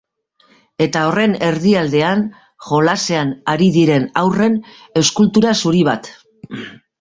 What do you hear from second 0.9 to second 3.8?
horren erdialdean, jolasean ari